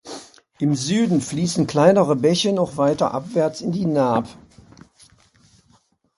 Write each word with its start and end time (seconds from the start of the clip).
Im 0.57 0.73
Süden 0.73 1.21
fließen 1.21 1.67
kleinere 1.67 2.15
Bäche 2.15 2.53
noch 2.53 2.77
weiter 2.77 3.13
abwärts 3.13 3.61
in 3.61 3.71
die 3.71 3.85
Naab. 3.85 4.27